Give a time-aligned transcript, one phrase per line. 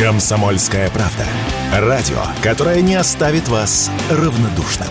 [0.00, 1.26] Комсомольская правда.
[1.74, 4.88] Радио, которое не оставит вас равнодушным.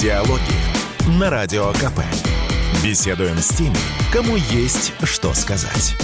[0.00, 0.40] Диалоги
[1.16, 2.00] на Радио КП.
[2.82, 3.76] Беседуем с теми,
[4.12, 5.94] кому есть что сказать.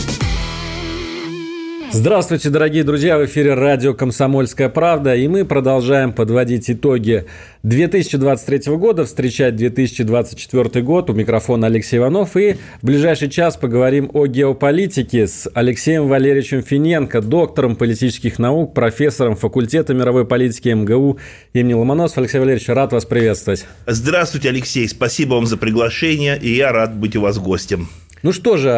[1.95, 3.17] Здравствуйте, дорогие друзья!
[3.19, 7.27] В эфире радио «Комсомольская правда», и мы продолжаем подводить итоги
[7.63, 11.09] 2023 года, встречать 2024 год.
[11.11, 17.21] У микрофона Алексей Иванов, и в ближайший час поговорим о геополитике с Алексеем Валерьевичем Финенко,
[17.21, 21.21] доктором политических наук, профессором факультета мировой политики МГУ
[21.53, 22.19] имени Ломоносов.
[22.19, 23.67] Алексей Валерьевич, рад вас приветствовать.
[23.87, 27.89] Здравствуйте, Алексей, спасибо вам за приглашение, и я рад быть у вас гостем.
[28.25, 28.71] Ну что же,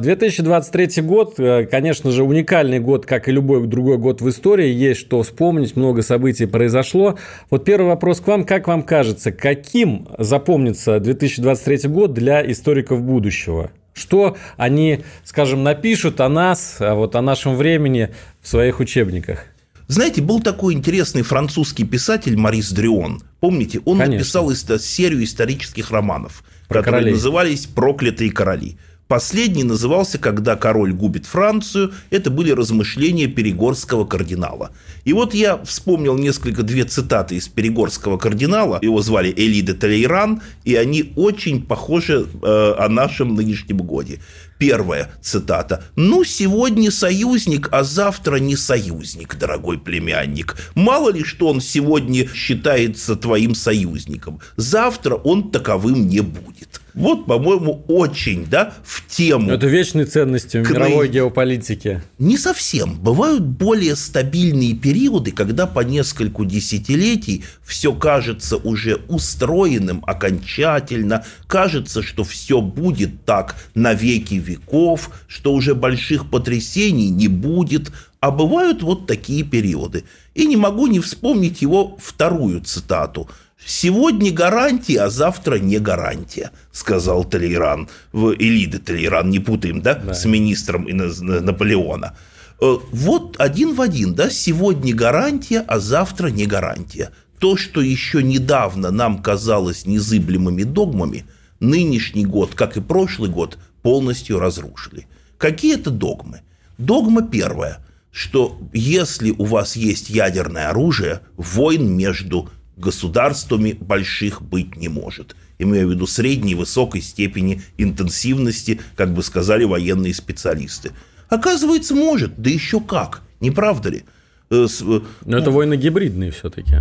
[0.00, 4.72] 2023 а год, э, конечно же, уникальный год, как и любой другой год в истории.
[4.72, 7.18] Есть что вспомнить, много событий произошло.
[7.50, 8.44] Вот первый вопрос к вам.
[8.44, 13.70] Как вам кажется, каким запомнится 2023 год для историков будущего?
[13.92, 18.08] Что они, скажем, напишут о нас, а вот о нашем времени
[18.40, 19.44] в своих учебниках?
[19.86, 23.22] Знаете, был такой интересный французский писатель Марис Дрион.
[23.40, 24.40] Помните, он Конечно.
[24.40, 27.12] написал серию исторических романов, Про которые королей.
[27.12, 28.78] назывались «Проклятые короли».
[29.14, 31.92] Последний назывался «Когда король губит Францию».
[32.10, 34.72] Это были размышления перегорского кардинала.
[35.04, 38.80] И вот я вспомнил несколько две цитаты из перегорского кардинала.
[38.82, 44.18] Его звали Эли де Толейран, и они очень похожи э, о нашем нынешнем годе.
[44.58, 45.84] Первая цитата.
[45.94, 50.56] «Ну, сегодня союзник, а завтра не союзник, дорогой племянник.
[50.74, 54.40] Мало ли, что он сегодня считается твоим союзником.
[54.56, 56.80] Завтра он таковым не будет».
[56.94, 59.50] Вот, по-моему, очень, да, в тему.
[59.50, 62.04] Это вечные ценности в мировой геополитике.
[62.18, 63.00] Не совсем.
[63.00, 72.22] Бывают более стабильные периоды, когда по нескольку десятилетий все кажется уже устроенным окончательно, кажется, что
[72.22, 79.08] все будет так на веки веков, что уже больших потрясений не будет, а бывают вот
[79.08, 80.04] такие периоды.
[80.34, 83.28] И не могу не вспомнить его вторую цитату–
[83.66, 87.88] «Сегодня гарантия, а завтра не гарантия»,– сказал Толейран.
[88.12, 90.14] Элиды Толейран, не путаем, да, да.
[90.14, 92.14] с министром Наполеона.
[92.60, 97.10] Э, вот один в один, да, сегодня гарантия, а завтра не гарантия.
[97.38, 101.24] То, что еще недавно нам казалось незыблемыми догмами,
[101.60, 105.06] нынешний год, как и прошлый год, полностью разрушили.
[105.38, 106.42] Какие это догмы?
[106.78, 107.78] Догма первая,
[108.10, 115.36] что если у вас есть ядерное оружие, войн между государствами больших быть не может.
[115.58, 120.92] Имею в виду средней и высокой степени интенсивности, как бы сказали военные специалисты.
[121.28, 124.04] Оказывается, может, да еще как, не правда ли?
[124.50, 126.76] Э, э, Но это войны гибридные все-таки.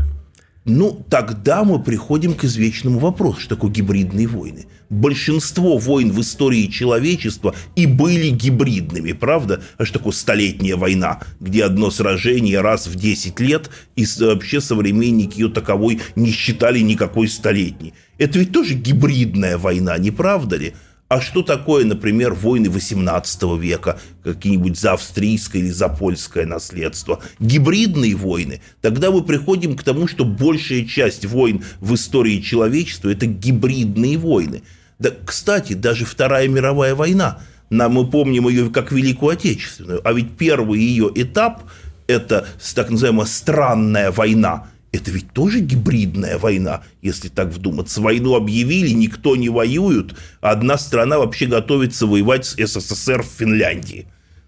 [0.66, 4.66] Ну, тогда мы приходим к извечному вопросу, что такое гибридные войны.
[4.90, 9.62] Большинство войн в истории человечества и были гибридными, правда?
[9.78, 15.40] А что такое столетняя война, где одно сражение раз в 10 лет, и вообще современники
[15.40, 17.94] ее таковой не считали никакой столетней.
[18.18, 20.74] Это ведь тоже гибридная война, не правда ли?
[21.14, 27.22] А что такое, например, войны XVIII века, какие-нибудь за австрийское или за польское наследство?
[27.40, 28.64] Гибридные войны.
[28.82, 34.64] Тогда мы приходим к тому, что большая часть войн в истории человечества– это гибридные войны.
[34.98, 40.36] Да, кстати, даже Вторая мировая война, нам мы помним ее как Великую Отечественную, а ведь
[40.36, 41.62] первый ее этап–
[42.08, 48.00] это так называемая странная война– это ведь тоже гибридная война, если так вдуматься.
[48.00, 54.06] Войну объявили, никто не воюет, одна страна вообще готовится воевать с СССР в Финляндии.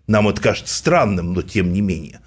[0.08, 2.22] Нам это кажется странным, но тем не менее.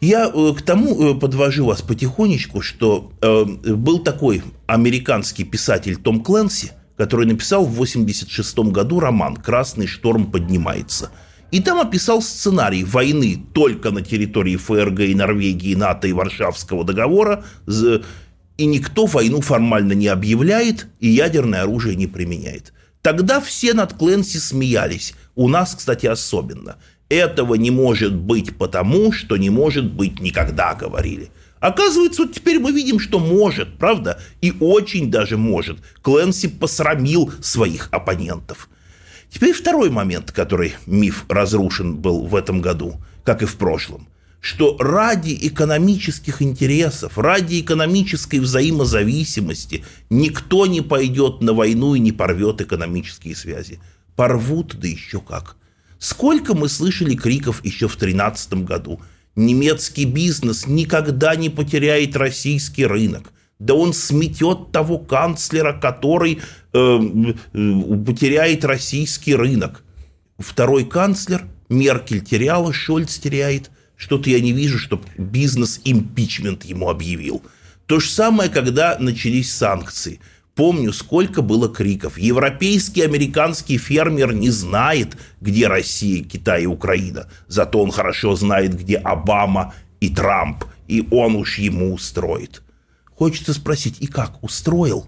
[0.00, 6.24] Я э, к тому э, подвожу вас потихонечку, что э, был такой американский писатель Том
[6.24, 11.10] Кленси, который написал в 1986 году роман «Красный шторм поднимается».
[11.52, 17.44] И там описал сценарий войны только на территории ФРГ и Норвегии, НАТО и Варшавского договора,
[18.56, 22.72] и никто войну формально не объявляет и ядерное оружие не применяет.
[23.02, 26.76] Тогда все над Кленси смеялись, у нас, кстати, особенно.
[27.10, 31.30] Этого не может быть потому, что не может быть никогда, говорили.
[31.60, 34.18] Оказывается, вот теперь мы видим, что может, правда?
[34.40, 35.80] И очень даже может.
[36.02, 38.70] Кленси посрамил своих оппонентов.
[39.32, 44.06] Теперь второй момент, который миф разрушен был в этом году, как и в прошлом,
[44.40, 52.60] что ради экономических интересов, ради экономической взаимозависимости никто не пойдет на войну и не порвет
[52.60, 53.80] экономические связи.
[54.16, 55.56] Порвут, да еще как.
[55.98, 59.00] Сколько мы слышали криков еще в 2013 году.
[59.34, 63.32] Немецкий бизнес никогда не потеряет российский рынок–
[63.62, 66.40] да он сметет того канцлера, который
[66.72, 67.00] э,
[67.52, 69.84] э, потеряет российский рынок.
[70.38, 73.70] второй канцлер, Меркель теряла, Шольц теряет.
[73.96, 77.42] Что-то я не вижу, чтобы бизнес-импичмент ему объявил.
[77.86, 80.18] То же самое, когда начались санкции.
[80.56, 82.18] Помню, сколько было криков.
[82.18, 87.28] Европейский, американский фермер не знает, где Россия, Китай и Украина.
[87.46, 90.64] Зато он хорошо знает, где Обама и Трамп.
[90.88, 92.62] И он уж ему устроит.
[93.16, 95.06] Хочется спросить, и как, устроил?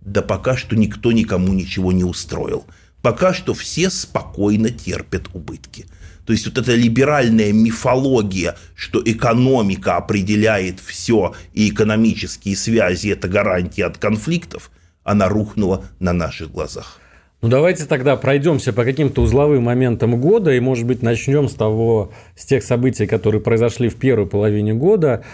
[0.00, 2.64] Да пока что никто никому ничего не устроил.
[3.02, 5.86] Пока что все спокойно терпят убытки.
[6.26, 13.86] То есть вот эта либеральная мифология, что экономика определяет все и экономические связи– это гарантия
[13.86, 14.70] от конфликтов,
[15.02, 17.00] она рухнула на наших глазах.
[17.42, 22.12] Ну, давайте тогда пройдемся по каким-то узловым моментам года и, может быть, начнем с того,
[22.36, 25.24] с тех событий, которые произошли в первой половине года.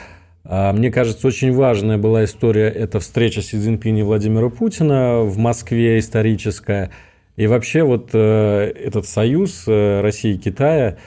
[0.49, 5.39] А, мне кажется, очень важная была история– это встреча Си Цзиньпиня и Владимира Путина в
[5.39, 6.91] Москве историческая.
[7.35, 10.99] И вообще вот э, этот союз э, России и Китая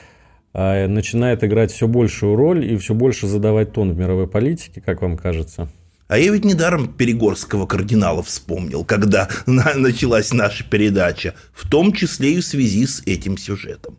[0.52, 5.00] э, начинает играть все большую роль и все больше задавать тон в мировой политике, как
[5.00, 5.68] вам кажется?
[6.06, 12.40] А я ведь недаром Перегорского кардинала вспомнил, когда началась наша передача, в том числе и
[12.40, 13.96] в связи с этим сюжетом.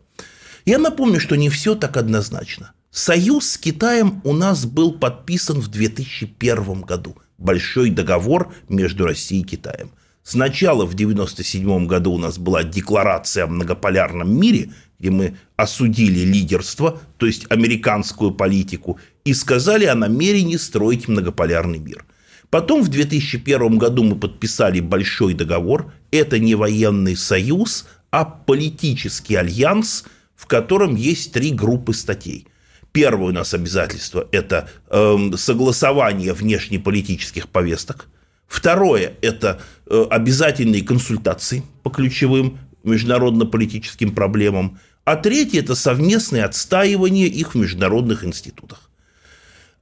[0.64, 5.68] Я напомню, что не все так однозначно– Союз с Китаем у нас был подписан в
[5.68, 7.16] 2001 году.
[7.38, 9.92] Большой договор между Россией и Китаем.
[10.22, 17.00] Сначала в 1997 году у нас была декларация о многополярном мире, где мы осудили лидерство,
[17.16, 22.04] то есть американскую политику, и сказали о намерении строить многополярный мир.
[22.50, 25.94] Потом в 2001 году мы подписали большой договор.
[26.10, 30.04] Это не военный союз, а политический альянс,
[30.36, 32.48] в котором есть три группы статей.
[32.92, 38.06] Первое у нас обязательство– это э, согласование внешнеполитических повесток.
[38.46, 44.78] Второе– это э, обязательные консультации по ключевым международно-политическим проблемам.
[45.04, 48.90] А третье– это совместное отстаивание их в международных институтах.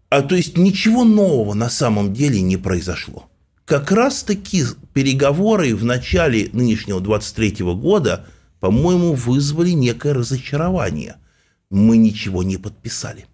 [0.09, 3.29] А то есть ничего нового на самом деле не произошло.
[3.65, 8.27] Как раз-таки переговоры в начале нынешнего 23 года,
[8.61, 11.17] по-моему, вызвали некое разочарование–
[11.71, 13.27] мы ничего не подписали.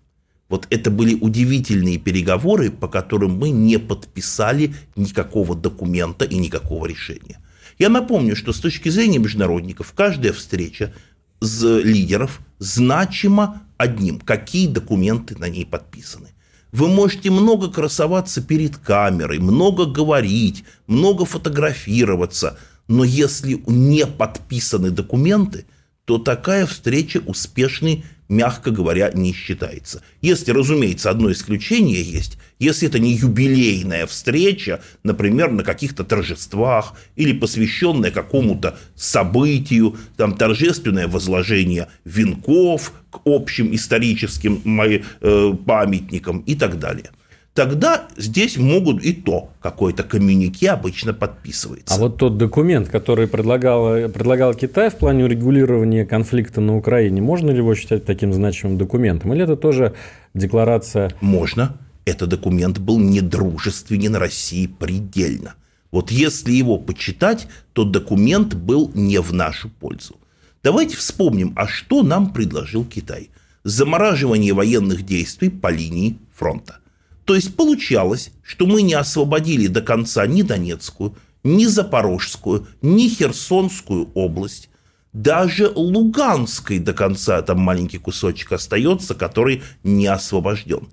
[0.49, 7.41] Вот это были удивительные переговоры, по которым мы не подписали никакого документа и никакого решения.
[7.79, 10.95] Я напомню, что с точки зрения международников каждая встреча
[11.41, 16.29] с лидеров значима одним, какие документы на ней подписаны.
[16.73, 25.67] Вы можете много красоваться перед камерой, много говорить, много фотографироваться, но если не подписаны документы,
[26.05, 30.03] то такая встреча успешной мягко говоря, не считается.
[30.21, 37.33] Если, разумеется, одно исключение есть, если это не юбилейная встреча, например, на каких-то торжествах или
[37.33, 47.11] посвященная какому-то событию, там торжественное возложение венков к общим историческим э, памятникам и так далее–
[47.57, 51.95] тогда здесь могут и то какое-то коммюнике обычно подписывается.
[51.95, 57.51] А вот тот документ, который предлагал, предлагал Китай в плане урегулирования конфликта на Украине, можно
[57.51, 59.33] ли его считать таким значимым документом?
[59.33, 59.95] Или это тоже
[60.35, 61.11] декларация?
[61.21, 61.79] Можно.
[62.05, 65.55] Этот документ был недружественен России предельно.
[65.91, 70.17] Вот если его почитать, то документ был не в нашу пользу.
[70.63, 73.31] Давайте вспомним, а что нам предложил Китай?
[73.65, 76.81] Замораживание военных действий по линии фронта–
[77.27, 84.11] то есть получалось, что мы не освободили до конца ни Донецкую, ни Запорожскую, ни Херсонскую
[84.15, 84.71] область.
[85.13, 90.89] Даже Луганской до конца там маленький кусочек остается, который не освобожден.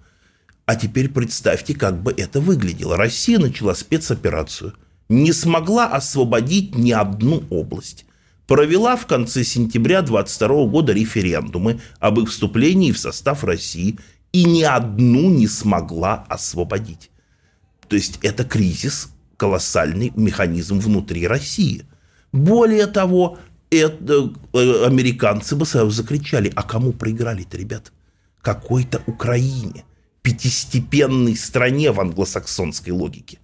[0.65, 2.97] А теперь представьте, как бы это выглядело.
[2.97, 4.73] Россия начала спецоперацию,
[5.09, 8.05] не смогла освободить ни одну область.
[8.47, 13.99] Провела в конце сентября 22 года референдумы об их вступлении в состав России–
[14.33, 17.11] и ни одну не смогла освободить.
[17.87, 21.85] То есть это кризис, колоссальный механизм внутри России.
[22.31, 23.37] Более того,
[23.69, 27.93] это, э, американцы бы сразу закричали, а кому проиграли-то, ребят?
[28.41, 29.85] Какой-то Украине,
[30.23, 33.37] пятистепенной стране в англосаксонской логике.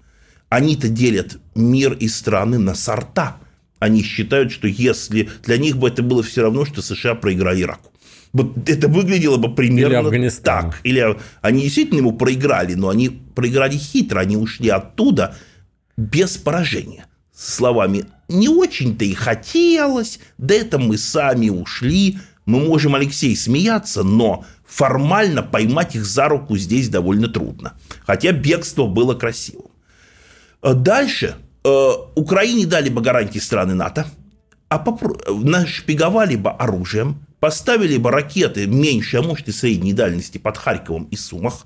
[0.50, 3.38] Они-то делят мир и страны на сорта.
[3.78, 7.92] Они считают, что если для них бы это было все равно, что США проиграли Ираку
[8.34, 10.80] это выглядело бы примерно или так.
[10.84, 15.36] Или они действительно ему проиграли, но они проиграли хитро, они ушли оттуда
[15.98, 17.06] без поражения.
[17.36, 22.20] Словами «не очень-то и хотелось, да это мы сами ушли».
[22.46, 27.74] Мы можем, Алексей, смеяться, но формально поймать их за руку здесь довольно трудно.
[28.08, 29.68] Хотя бегство было красивым.
[30.64, 31.36] Дальше.
[31.64, 34.08] Э, Украине дали бы гарантии страны НАТО–
[34.70, 40.58] А попро- нашпиговали бы оружием, поставили бы ракеты меньше, а может и средней дальности под
[40.58, 41.66] Харьковом и Сумах,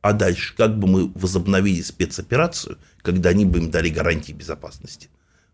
[0.00, 5.08] а дальше как бы мы возобновили спецоперацию, когда они бы им дали гарантии безопасности?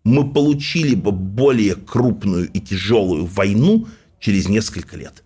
[0.05, 3.89] Мы получили бы более крупную и тяжелую войну
[4.21, 5.23] через несколько лет.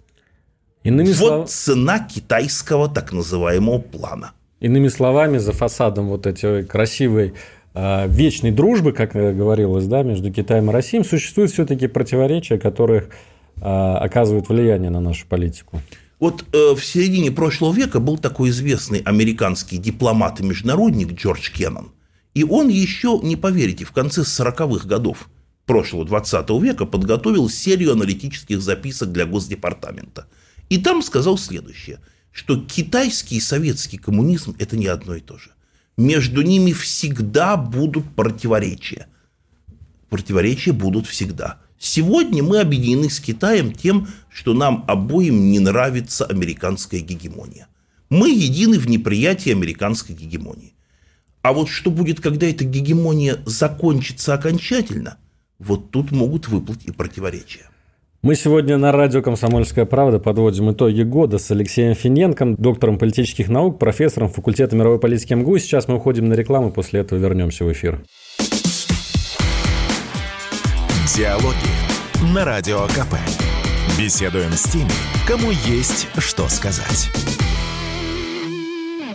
[0.83, 1.51] Иными вот слов...
[1.51, 4.33] цена китайского так называемого плана.
[4.61, 7.35] Иными словами, за фасадом вот этой красивой
[7.75, 13.07] э, вечной дружбы, как говорилось, да, между Китаем и Россией, существуют все-таки противоречия, которые э,
[13.63, 15.81] оказывают влияние на нашу политику.
[16.19, 21.93] Вот э, в середине прошлого века был такой известный американский дипломат и международник Джордж Кеннон.
[22.35, 25.29] И он еще, не поверите, в конце 40-х годов
[25.67, 30.27] прошлого 20 века подготовил серию аналитических записок для Госдепартамента.
[30.69, 31.99] И там сказал следующее,
[32.31, 35.51] что китайский и советский коммунизм– это не одно и то же.
[35.97, 39.07] Между ними всегда будут противоречия.
[40.09, 47.01] Противоречия будут всегда– Сегодня мы объединены с Китаем тем, что нам обоим не нравится американская
[47.01, 47.67] гегемония.
[48.09, 50.75] Мы едины в неприятии американской гегемонии.
[51.43, 55.19] А вот что будет, когда эта гегемония закончится окончательно,
[55.59, 57.69] вот тут могут выплыть и противоречия.
[58.23, 63.81] Мы сегодня на радио «Комсомольская правда» подводим итоги года с Алексеем Финенком, доктором политических наук,
[63.81, 65.59] профессором факультета мировой политики МГУ.
[65.59, 68.05] Сейчас мы уходим на рекламу, после этого вернемся в эфир.
[71.15, 73.17] Диалоги на Радио КП.
[73.99, 74.89] Беседуем с теми,
[75.29, 77.11] кому есть что сказать.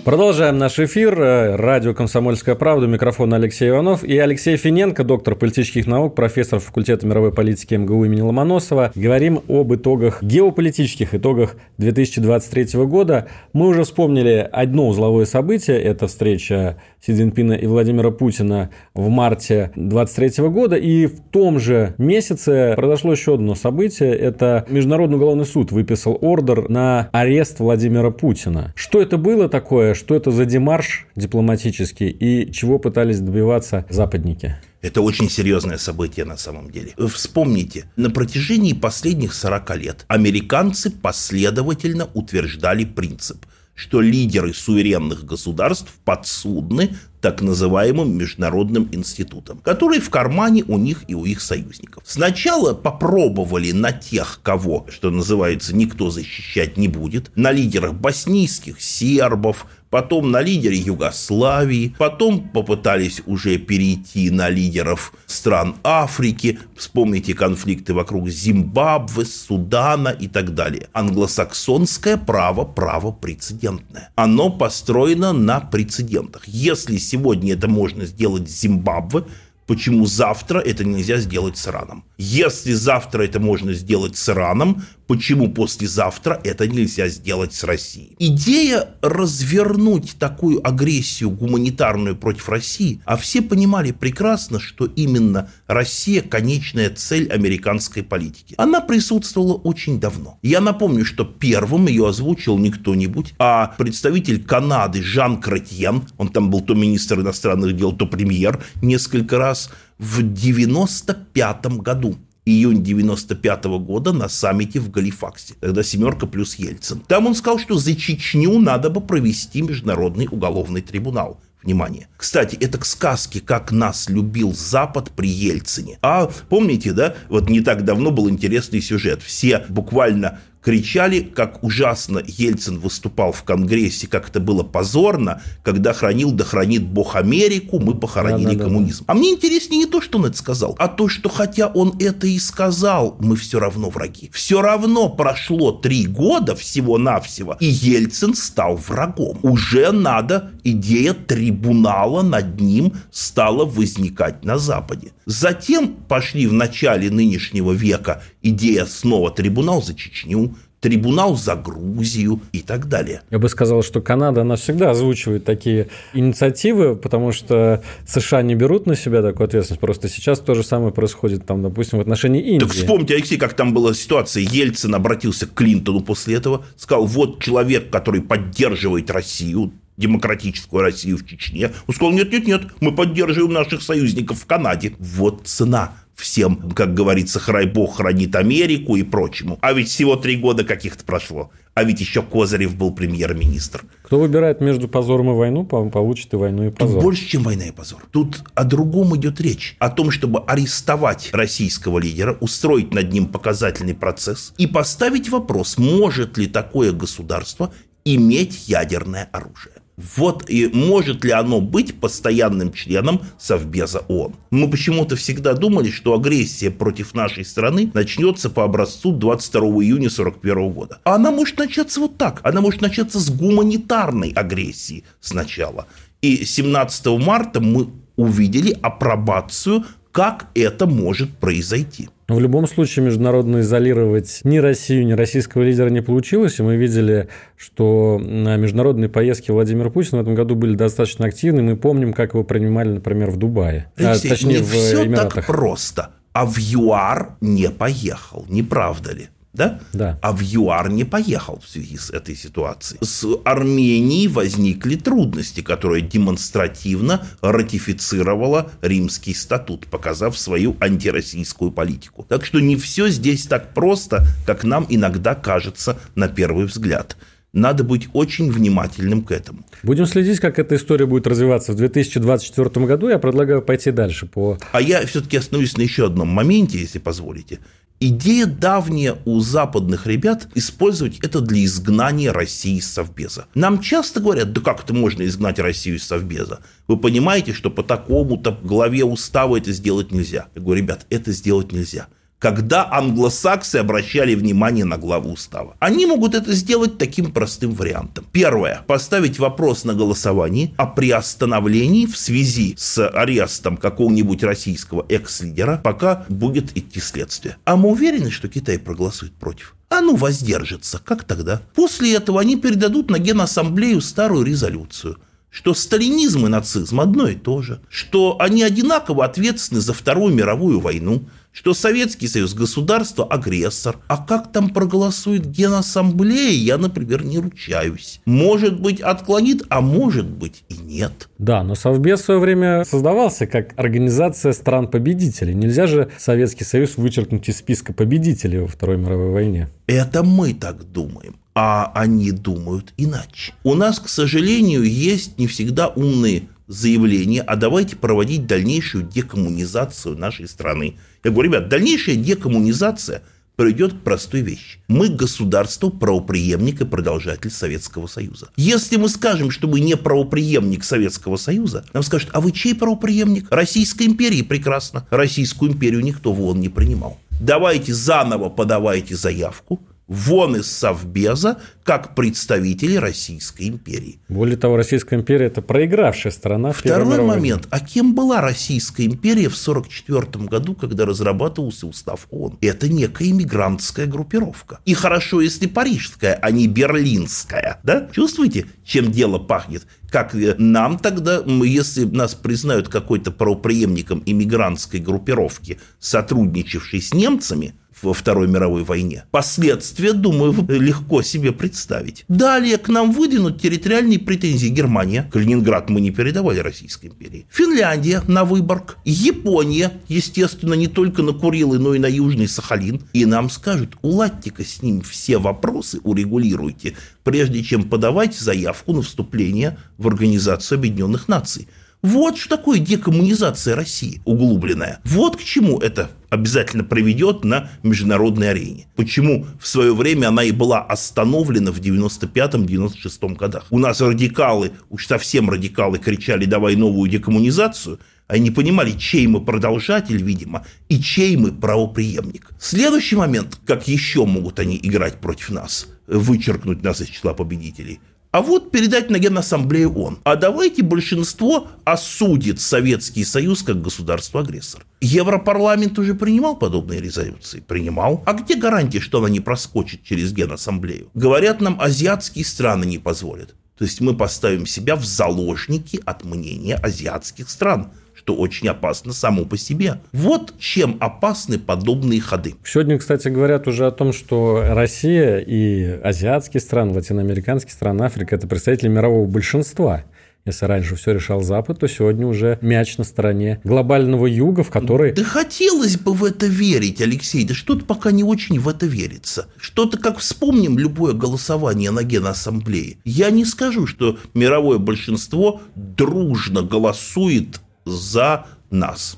[0.05, 1.17] Продолжаем наш эфир.
[1.17, 2.85] Радио «Комсомольская правда».
[2.87, 8.21] Микрофон Алексей Иванов и Алексей Финенко, доктор политических наук, профессор факультета мировой политики МГУ имени
[8.21, 8.91] Ломоносова.
[8.95, 13.27] Говорим об итогах, геополитических итогах 2023 года.
[13.51, 15.81] Мы уже вспомнили одно узловое событие.
[15.81, 20.75] Это встреча Си Цзиньпина и Владимира Путина в марте 2023 года.
[20.75, 24.13] И в том же месяце произошло еще одно событие.
[24.13, 28.73] Это Международный уголовный суд выписал ордер на арест Владимира Путина.
[28.75, 29.93] Что это было такое?
[29.93, 34.55] что это за демарш дипломатический и чего пытались добиваться западники?
[34.81, 36.93] Это очень серьезное событие на самом деле.
[37.09, 43.45] Вспомните, на протяжении последних 40 лет американцы последовательно утверждали принцип–
[43.77, 51.13] что лидеры суверенных государств подсудны так называемым международным институтам, которые в кармане у них и
[51.13, 52.03] у их союзников.
[52.05, 59.67] Сначала попробовали на тех, кого, что называется, никто защищать не будет, на лидерах боснийских сербов,
[59.89, 68.29] потом на лидере Югославии, потом попытались уже перейти на лидеров стран Африки, вспомните конфликты вокруг
[68.29, 70.87] Зимбабве, Судана и так далее.
[70.93, 74.11] Англосаксонское право– право прецедентное.
[74.15, 76.47] Оно построено на прецедентах.
[76.47, 79.23] Если сегодня это можно сделать с Зимбабве,
[79.67, 82.03] почему завтра это нельзя сделать с Ираном.
[82.17, 88.15] Если завтра это можно сделать с Ираном, почему послезавтра это нельзя сделать с Россией.
[88.19, 96.89] Идея развернуть такую агрессию гуманитарную против России, а все понимали прекрасно, что именно Россия– конечная
[96.89, 98.53] цель американской политики.
[98.57, 100.37] Она присутствовала очень давно.
[100.41, 106.49] Я напомню, что первым ее озвучил не кто-нибудь, а представитель Канады Жан Кретьен, он там
[106.49, 113.79] был то министр иностранных дел, то премьер несколько раз, в 95 году июнь 95 -го
[113.79, 115.55] года на саммите в Галифаксе.
[115.59, 117.01] Тогда «семерка» плюс Ельцин.
[117.07, 121.39] Там он сказал, что за Чечню надо бы провести Международный уголовный трибунал.
[121.63, 122.07] Внимание.
[122.15, 125.97] Кстати, это к сказке «Как нас любил Запад при Ельцине».
[126.01, 129.21] А помните, да, вот не так давно был интересный сюжет.
[129.21, 136.31] Все буквально кричали, как ужасно Ельцин выступал в Конгрессе, как это было позорно, когда хранил
[136.31, 139.05] да хранит Бог Америку, мы похоронили да, да, коммунизм.
[139.07, 139.13] Да, да.
[139.13, 142.27] А мне интереснее не то, что он это сказал, а то, что хотя он это
[142.27, 144.29] и сказал, мы все равно враги.
[144.33, 149.39] Все равно прошло три года всего-навсего, и Ельцин стал врагом.
[149.43, 155.11] Уже надо, идея трибунала над ним стала возникать на Западе.
[155.25, 162.59] Затем пошли в начале нынешнего века идея снова трибунал за Чечню, трибунал за Грузию и
[162.59, 163.21] так далее.
[163.31, 168.85] Я бы сказал, что Канада, она всегда озвучивает такие инициативы, потому что США не берут
[168.85, 169.81] на себя такую ответственность.
[169.81, 172.65] Просто сейчас то же самое происходит, там, допустим, в отношении Индии.
[172.65, 174.43] Так вспомните, Алексей, как там была ситуация.
[174.43, 181.25] Ельцин обратился к Клинтону после этого, сказал, вот человек, который поддерживает Россию, демократическую Россию в
[181.25, 181.71] Чечне.
[181.87, 184.93] Он сказал, нет-нет-нет, мы поддерживаем наших союзников в Канаде.
[184.99, 189.57] Вот цена всем, как говорится, храй бог хранит Америку и прочему.
[189.61, 191.51] А ведь всего три года каких-то прошло.
[191.75, 193.85] А ведь еще Козырев был премьер-министр.
[194.03, 196.95] Кто выбирает между позором и войну, получит и войну, и позор.
[196.95, 198.03] Тут больше, чем война и позор.
[198.11, 199.75] Тут о другом идет речь.
[199.77, 206.37] О том, чтобы арестовать российского лидера, устроить над ним показательный процесс и поставить вопрос, может
[206.37, 207.71] ли такое государство
[208.05, 209.75] иметь ядерное оружие.
[209.97, 214.35] Вот и может ли оно быть постоянным членом Совбеза ООН?
[214.51, 220.71] Мы почему-то всегда думали, что агрессия против нашей страны начнется по образцу 22 июня 1941
[220.71, 220.99] года.
[221.03, 222.41] А она может начаться вот так.
[222.43, 225.87] Она может начаться с гуманитарной агрессии сначала.
[226.21, 227.87] И 17 марта мы
[228.17, 232.09] увидели апробацию, как это может произойти.
[232.27, 236.59] Но в любом случае международно изолировать ни Россию, ни российского лидера не получилось.
[236.59, 241.61] И мы видели, что на международные поездки Владимира Путина в этом году были достаточно активны.
[241.61, 243.91] Мы помним, как его принимали, например, в Дубае.
[243.95, 245.35] Алексей, а, точнее, не в все Эмиратах.
[245.35, 246.09] так просто.
[246.33, 249.29] А в ЮАР не поехал, не правда ли?
[249.57, 249.79] Да?
[249.93, 250.19] Да.
[250.21, 252.99] А в ЮАР не поехал в связи с этой ситуацией.
[253.03, 262.25] С Арменией возникли трудности, которые демонстративно ратифицировала Римский статут, показав свою антироссийскую политику.
[262.29, 267.17] Так что не все здесь так просто, как нам иногда кажется на первый взгляд.
[267.53, 269.65] Надо быть очень внимательным к этому.
[269.81, 273.09] Будем следить, как эта история будет развиваться в 2024 году.
[273.09, 274.57] Я предлагаю пойти дальше по...
[274.73, 277.59] А я все-таки остановлюсь на еще одном моменте, если позволите.
[277.99, 283.47] Идея давняя у западных ребят использовать это для изгнания России из Совбеза.
[283.55, 286.59] Нам часто говорят, да как это можно изгнать Россию из Совбеза?
[286.87, 290.45] Вы понимаете, что по такому-то главе устава это сделать нельзя.
[290.53, 292.07] Я говорю, ребят, это сделать нельзя
[292.39, 295.75] когда англосаксы обращали внимание на главу устава.
[295.79, 298.25] Они могут это сделать таким простым вариантом.
[298.31, 298.83] Первое.
[298.87, 306.77] Поставить вопрос на голосовании о приостановлении в связи с арестом какого-нибудь российского экс-лидера, пока будет
[306.77, 307.57] идти следствие.
[307.65, 309.75] А мы уверены, что Китай проголосует против?
[309.89, 310.99] А ну воздержится.
[311.03, 311.61] Как тогда?
[311.73, 315.17] После этого они передадут на Генассамблею старую резолюцию
[315.49, 320.79] что сталинизм и нацизм одно и то же, что они одинаково ответственны за Вторую мировую
[320.79, 321.23] войну,
[321.57, 323.97] что Советский Союз государство агрессор.
[324.09, 328.21] А как там проголосует Генассамблея, я, например, не ручаюсь.
[328.25, 331.29] Может быть, отклонит, а может быть и нет.
[331.39, 335.55] Да, но Совбез в свое время создавался как организация стран-победителей.
[335.55, 339.69] Нельзя же Советский Союз вычеркнуть из списка победителей во Второй мировой войне.
[339.87, 343.55] Это мы так думаем а они думают иначе.
[343.63, 350.47] У нас, к сожалению, есть не всегда умные заявления, а давайте проводить дальнейшую декоммунизацию нашей
[350.47, 350.97] страны.
[351.23, 353.23] Я говорю, ребят, дальнейшая декоммунизация
[353.55, 354.79] приведет к простой вещи.
[354.87, 358.49] Мы государство, правоприемник и продолжатель Советского Союза.
[358.55, 363.47] Если мы скажем, что мы не правоприемник Советского Союза, нам скажут, а вы чей правоприемник?
[363.49, 365.07] Российской империи прекрасно.
[365.09, 367.19] Российскую империю никто в ООН не принимал.
[367.41, 374.19] Давайте заново подавайте заявку, вон из Совбеза как представители Российской империи.
[374.27, 376.71] Более того, Российская империя– это проигравшая страна.
[376.71, 377.67] Второй момент.
[377.69, 382.57] А кем была Российская империя в 1944 году, когда разрабатывался устав ООН?
[382.61, 384.79] Это некая иммигрантская группировка.
[384.85, 387.79] И хорошо, если парижская, а не берлинская.
[387.83, 388.09] Да?
[388.11, 389.85] Чувствуете, чем дело пахнет?
[390.09, 398.47] Как нам тогда, если нас признают какой-то правоприемником иммигрантской группировки, сотрудничавшей с немцами– во Второй
[398.47, 399.23] мировой войне.
[399.31, 402.25] Последствия, думаю, легко себе представить.
[402.27, 405.29] Далее к нам выдвинут территориальные претензии Германия.
[405.31, 407.45] Калининград мы не передавали Российской империи.
[407.49, 408.97] Финляндия на Выборг.
[409.05, 413.01] Япония, естественно, не только на Курилы, но и на Южный Сахалин.
[413.13, 419.77] И нам скажут, уладьте-ка с ним все вопросы, урегулируйте, прежде чем подавать заявку на вступление
[419.97, 421.67] в Организацию Объединенных Наций.
[422.03, 424.99] Вот что такое декоммунизация России углубленная.
[425.03, 428.87] Вот к чему это обязательно приведет на международной арене.
[428.95, 433.65] Почему в свое время она и была остановлена в 95-96 годах.
[433.71, 439.43] У нас радикалы, уж совсем радикалы кричали «давай новую декоммунизацию», они не понимали, чей мы
[439.43, 442.51] продолжатель, видимо, и чей мы правоприемник.
[442.59, 447.99] Следующий момент, как еще могут они играть против нас, вычеркнуть нас из числа победителей–
[448.31, 450.19] а вот передать на Генассамблею ООН.
[450.23, 454.85] А давайте большинство осудит Советский Союз как государство-агрессор.
[455.01, 457.59] Европарламент уже принимал подобные резолюции?
[457.59, 458.23] Принимал.
[458.25, 461.09] А где гарантия, что она не проскочит через Генассамблею?
[461.13, 463.55] Говорят нам, азиатские страны не позволят.
[463.77, 467.91] То есть мы поставим себя в заложники от мнения азиатских стран–
[468.27, 470.01] что очень опасно само по себе.
[470.11, 472.55] Вот чем опасны подобные ходы.
[472.65, 478.45] Сегодня, кстати, говорят уже о том, что Россия и азиатские страны, латиноамериканские страны, Африка– это
[478.45, 480.03] представители мирового большинства.
[480.45, 485.13] Если раньше все решал Запад, то сегодня уже мяч на стороне глобального юга, в который...
[485.13, 489.47] Да хотелось бы в это верить, Алексей, да что-то пока не очень в это верится.
[489.57, 492.97] Что-то, как вспомним любое голосование на Генассамблее.
[493.05, 499.17] Я не скажу, что мировое большинство дружно голосует за нас.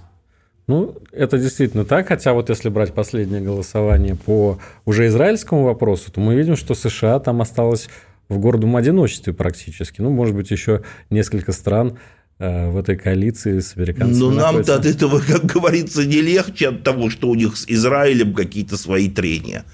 [0.67, 6.21] Ну, это действительно так, хотя вот если брать последнее голосование по уже израильскому вопросу, то
[6.21, 7.89] мы видим, что США там осталось
[8.29, 9.99] в гордом одиночестве практически.
[10.01, 11.97] Ну, может быть, еще несколько стран
[12.37, 14.19] э, в этой коалиции с американцами.
[14.19, 18.35] Ну, нам-то от этого, как говорится, не легче от того, что у них с Израилем
[18.35, 19.65] какие-то свои трения.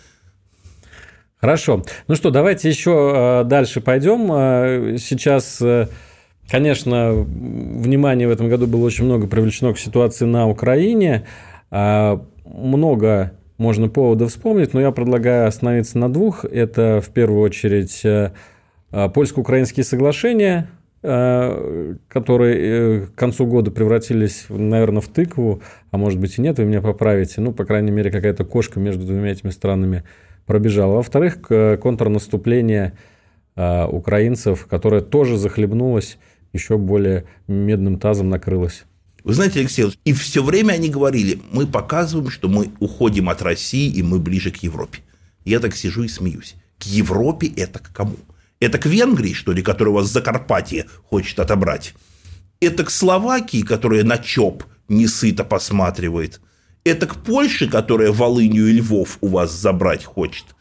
[1.35, 1.83] Хорошо.
[2.07, 4.31] Ну что, давайте еще э, дальше пойдем.
[4.31, 5.61] Э, сейчас,
[6.49, 11.25] конечно, внимание в этом году было очень много привлечено к ситуации на Украине.
[11.71, 16.45] Много можно повода вспомнить, но я предлагаю остановиться на двух.
[16.45, 18.31] Это в первую очередь э,
[18.91, 20.69] э, польско-украинские соглашения,
[21.03, 26.65] э, которые к концу года превратились, наверное, в тыкву, а может быть и нет, вы
[26.65, 27.39] меня поправите.
[27.39, 30.03] Ну, по крайней мере, какая-то кошка между двумя этими странами
[30.45, 30.95] пробежала.
[30.95, 32.93] Во-вторых, контрнаступление
[33.55, 36.17] украинцев, которое тоже захлебнулось,
[36.55, 38.85] еще более медным тазом накрылось.
[39.23, 43.91] Вы знаете, Алексей, и все время они говорили, мы показываем, что мы уходим от России,
[43.91, 44.99] и мы ближе к Европе.
[45.43, 46.55] Я так сижу и смеюсь.
[46.79, 48.17] К Европе это к кому?
[48.59, 51.93] Это к Венгрии, что ли, которая вас Закарпатье хочет отобрать?
[52.59, 56.39] Это к Словакии, которая на ЧОП не сыто посматривает?
[56.83, 60.54] Это к Польше, которая Волынью и Львов у вас забрать хочет?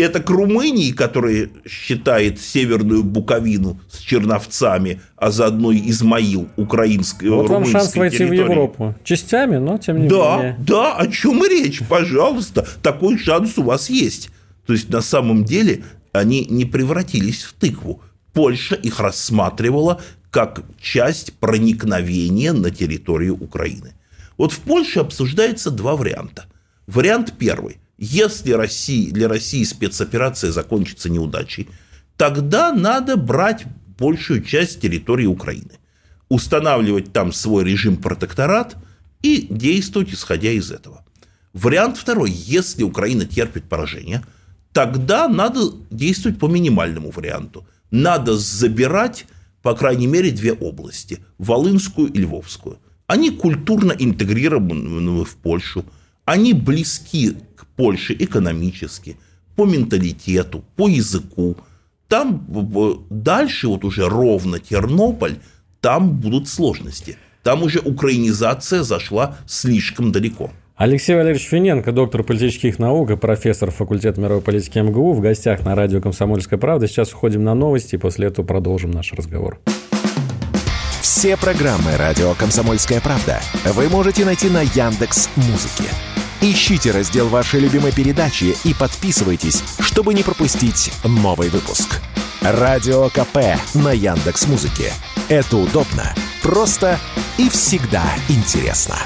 [0.00, 7.66] Это к Румынии, которая считает Северную Буковину с Черновцами, а заодно Измаил украинской Вот вам
[7.66, 8.38] шанс войти территории.
[8.38, 8.94] в Европу.
[9.04, 10.56] Частями, но тем не да, менее.
[10.66, 12.66] Да, о чем и речь, пожалуйста.
[12.82, 14.30] Такой шанс у вас есть.
[14.66, 18.02] То есть, на самом деле, они не превратились в тыкву.
[18.32, 23.94] Польша их рассматривала как часть проникновения на территорию Украины.
[24.38, 26.46] Вот в Польше обсуждается два варианта.
[26.86, 31.68] Вариант первый– если России, для России спецоперация закончится неудачей,
[32.16, 33.66] тогда надо брать
[33.98, 35.72] большую часть территории Украины,
[36.30, 38.76] устанавливать там свой режим протекторат
[39.20, 41.04] и действовать исходя из этого.
[41.52, 42.30] Вариант второй.
[42.30, 44.24] Если Украина терпит поражение,
[44.72, 45.60] тогда надо
[45.90, 47.66] действовать по минимальному варианту.
[47.90, 49.26] Надо забирать,
[49.60, 52.78] по крайней мере, две области– Волынскую и Львовскую.
[53.06, 55.84] Они культурно интегрированы в Польшу,
[56.24, 57.36] они близки
[57.80, 59.16] Польши экономически,
[59.56, 61.56] по менталитету, по языку.
[62.08, 62.46] Там
[63.08, 65.36] дальше вот уже ровно Тернополь,
[65.80, 67.16] там будут сложности.
[67.42, 70.50] Там уже украинизация зашла слишком далеко.
[70.76, 75.74] Алексей Валерьевич Финенко, доктор политических наук и профессор факультета мировой политики МГУ в гостях на
[75.74, 76.86] радио «Комсомольская правда».
[76.86, 79.58] Сейчас уходим на новости и после этого продолжим наш разговор.
[81.00, 83.40] Все программы радио «Комсомольская правда»
[83.72, 85.88] вы можете найти на Яндекс Музыке.
[86.42, 92.00] Ищите раздел вашей любимой передачи и подписывайтесь, чтобы не пропустить новый выпуск.
[92.40, 94.90] Радио КП на Яндекс Музыке.
[95.28, 96.98] Это удобно, просто
[97.36, 98.96] и всегда интересно.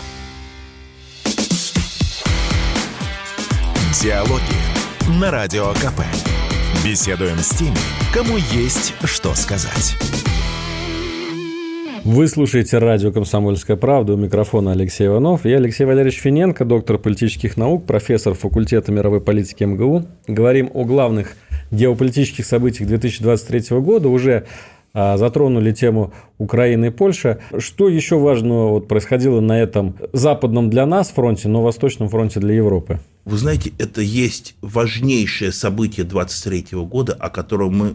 [4.00, 6.02] Диалоги на Радио КП.
[6.84, 7.78] Беседуем с теми,
[8.12, 9.96] кому есть что сказать.
[12.04, 14.12] Вы слушаете радио «Комсомольская правда».
[14.12, 15.46] У микрофона Алексей Иванов.
[15.46, 20.04] Я Алексей Валерьевич Финенко, доктор политических наук, профессор факультета мировой политики МГУ.
[20.26, 21.34] Говорим о главных
[21.70, 24.10] геополитических событиях 2023 года.
[24.10, 24.44] Уже
[24.92, 27.38] а, затронули тему Украины и Польши.
[27.56, 32.52] Что еще важного вот происходило на этом западном для нас фронте, но восточном фронте для
[32.52, 33.00] Европы?
[33.24, 37.94] Вы знаете, это есть важнейшее событие 2023 года, о котором мы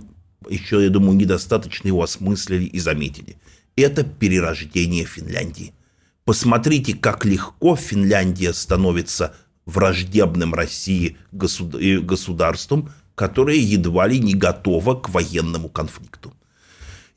[0.50, 3.36] еще, я думаю, недостаточно его осмыслили и заметили–
[3.80, 5.74] это перерождение Финляндии.
[6.26, 15.70] Посмотрите, как легко Финляндия становится враждебным России государством, которое едва ли не готово к военному
[15.70, 16.34] конфликту.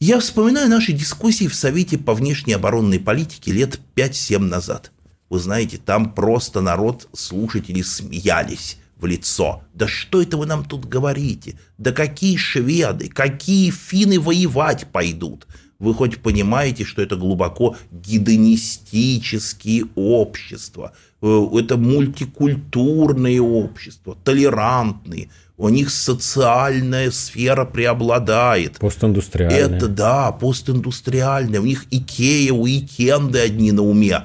[0.01, 4.90] Я вспоминаю наши дискуссии в Совете по внешней оборонной политике лет 5-7 назад.
[5.31, 9.62] Вы знаете, там просто народ, слушатели смеялись в лицо.
[9.75, 11.59] Да что это вы нам тут говорите?
[11.79, 15.46] Да какие шведы, какие финны воевать пойдут?
[15.82, 25.90] Вы хоть понимаете, что это глубоко гедонистические общества, э, это мультикультурные общества, толерантные, у них
[25.90, 28.78] социальная сфера преобладает.
[28.78, 29.76] Постиндустриальная.
[29.76, 31.60] Это, да, постиндустриальная.
[31.60, 34.22] У них Икея, уикенды одни на уме.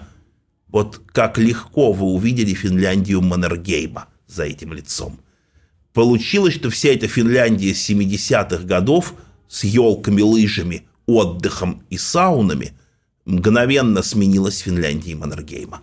[0.68, 5.20] Вот как легко вы увидели Финляндию Маннергейма за этим лицом.
[5.92, 9.16] Получилось, что вся эта Финляндия 70-х годов
[9.48, 12.74] с елками, лыжами, отдыхом и саунами
[13.26, 15.82] мгновенно сменилась Финляндией Маннергейма.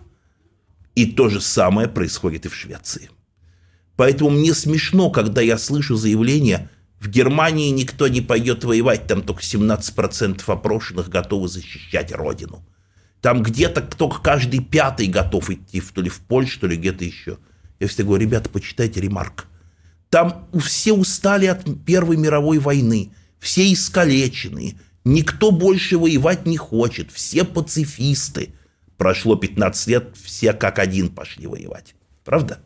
[0.95, 3.09] И то же самое происходит и в Швеции.
[3.97, 9.41] Поэтому мне смешно, когда я слышу заявление в Германии никто не пойдет воевать, там только
[9.41, 12.65] 17% опрошенных готовы защищать родину.
[13.21, 17.37] Там где-то только каждый пятый готов идти, то ли в Польшу, то ли где-то еще.
[17.79, 19.47] Я всегда говорю, ребята, почитайте ремарк.
[20.09, 27.45] Там все устали от Первой мировой войны, все искалеченные, никто больше воевать не хочет, все
[27.45, 28.49] пацифисты.
[28.97, 31.95] Прошло 15 лет, все как один пошли воевать.
[32.23, 32.59] Правда?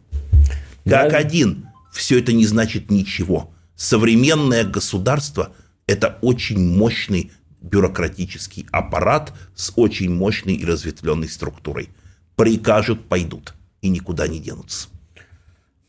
[0.86, 1.18] Как да.
[1.18, 1.68] один.
[1.92, 3.52] Все это не значит ничего.
[3.76, 5.54] Современное государство–
[5.88, 11.90] это очень мощный бюрократический аппарат с очень мощной и разветвленной структурой.
[12.36, 14.88] Прикажут– пойдут и никуда не денутся.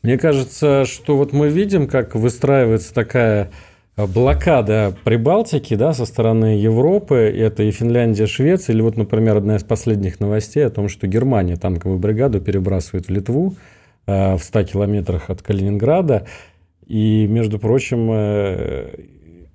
[0.01, 3.51] Мне кажется, что вот мы видим, как выстраивается такая
[4.07, 9.63] блокада Прибалтики да, со стороны Европы, это и Финляндия, Швеция, или вот, например, одна из
[9.63, 13.55] последних новостей о том, что Германия танковую бригаду перебрасывает в Литву
[14.07, 16.27] э, в 100 километрах от Калининграда.
[16.85, 18.89] И, между прочим, э,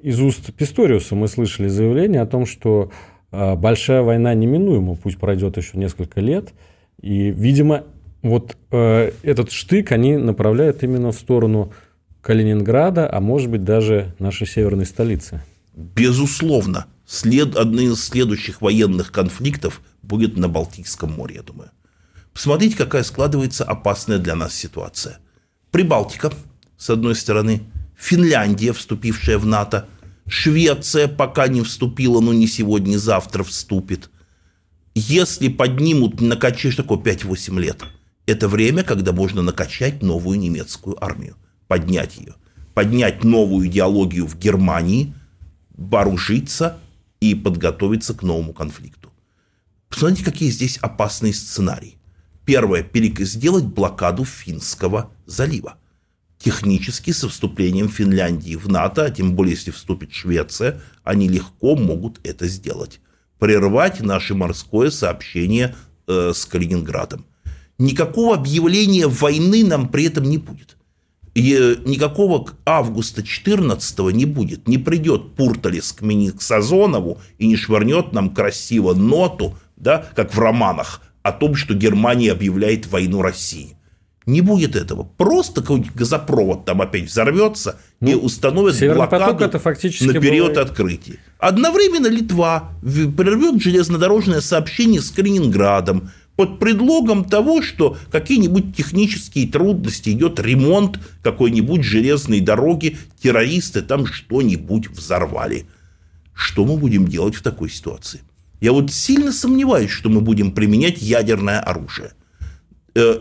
[0.01, 2.91] из уст Писториуса мы слышали заявление о том, что
[3.33, 6.55] э, большая война неминуема, пусть пройдет еще несколько лет.
[7.01, 7.85] И, видимо,
[8.23, 11.73] вот э, этот штык они направляют именно в сторону
[12.27, 15.45] Калининграда, а может быть даже нашей северной столицы.
[15.77, 16.87] Безусловно.
[17.07, 21.71] След, одним из следующих военных конфликтов будет на Балтийском море, я думаю.
[22.33, 25.19] Посмотрите, какая складывается опасная для нас ситуация.
[25.71, 26.33] Прибалтика,
[26.77, 27.63] с одной стороны,
[27.97, 29.87] Финляндия, вступившая в НАТО,
[30.27, 34.11] Швеция пока не вступила, но не сегодня, не завтра вступит.
[34.97, 37.85] Если поднимут, накачать, что такое 5-8 лет–
[38.27, 41.37] это время, когда можно накачать новую немецкую армию,
[41.69, 42.35] поднять ее,
[42.75, 45.15] поднять новую идеологию в Германии,
[45.71, 46.79] вооружиться
[47.21, 49.11] и подготовиться к новому конфликту.
[49.89, 51.99] Посмотрите, какие здесь опасные сценарии.
[52.45, 52.83] Первое–
[53.25, 55.77] сделать блокаду Финского залива.
[56.39, 62.21] Технически со вступлением Финляндии в НАТО, а тем более если вступит Швеция, они легко могут
[62.25, 63.01] это сделать.
[63.39, 65.75] Прервать наше морское сообщение
[66.07, 67.25] э, с Калининградом
[67.79, 70.77] никакого объявления войны нам при этом не будет.
[71.37, 74.67] И э, никакого августа 14 не будет.
[74.67, 80.39] Не придет Пурталис к, к Сазонову и не швырнет нам красиво ноту, да, как в
[80.39, 83.77] романах, о том, что Германия объявляет войну России.
[84.25, 85.03] Не будет этого.
[85.05, 90.63] Просто какой-нибудь газопровод там опять взорвется ну, и установят блокаду это фактически на период было...
[90.63, 91.19] открытия.
[91.39, 100.39] Одновременно Литва прервет железнодорожное сообщение с Калининградом, под предлогом того, что какие-нибудь технические трудности, идет
[100.39, 105.67] ремонт какой-нибудь железной дороги, террористы там что-нибудь взорвали.
[106.35, 108.21] Что мы будем делать в такой ситуации?
[108.61, 112.13] Я вот сильно сомневаюсь, что мы будем применять ядерное оружие.
[112.95, 113.21] Э,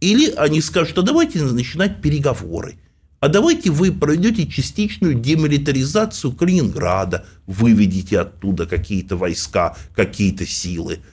[0.00, 2.76] или они скажут, а давайте начинать переговоры.
[3.20, 11.00] А давайте вы пройдете частичную демилитаризацию Калининграда, выведите оттуда какие-то войска, какие-то силы–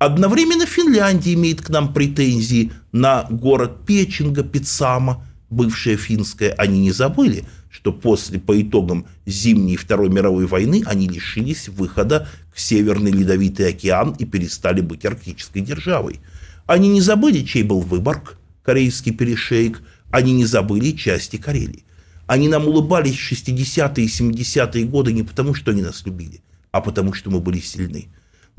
[0.00, 6.52] Одновременно Финляндия имеет к нам претензии на город Печенга, Пицама, бывшая финская.
[6.52, 12.62] Они не забыли, что после, по итогам Зимней Второй мировой войны они лишились выхода в
[12.62, 16.20] Северный Ледовитый океан и перестали быть арктической державой.
[16.64, 19.82] Они не забыли, чей был Выборг, корейский перешейк.
[20.10, 21.84] Они не забыли части Карелии.
[22.26, 26.40] Они нам улыбались в 60-е и 70-е годы не потому, что они нас любили,
[26.72, 28.08] а потому, что мы были сильны.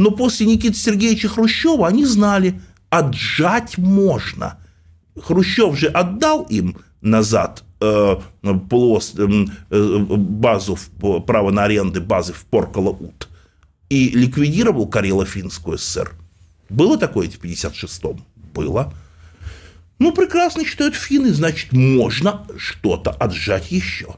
[0.02, 2.60] Но после Никиты Сергеевича Хрущева они знали,
[2.90, 4.58] отжать можно.
[5.16, 8.56] Хрущев же отдал им назад э, э, э,
[10.18, 10.80] базу,
[11.28, 13.28] право на аренды базы в Поркало-Ут
[13.90, 16.14] и ликвидировал Карело-Финскую ССР.
[16.68, 18.26] Было такое в 56-м?
[18.56, 18.92] Было.
[20.00, 24.16] Ну, прекрасно считают финны, значит, можно что-то отжать еще,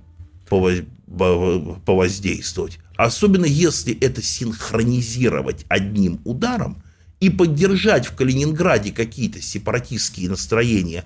[0.47, 2.79] повоздействовать.
[3.03, 6.81] Особенно если это синхронизировать одним ударом
[7.19, 11.03] и поддержать в Калининграде какие-то сепаратистские настроения,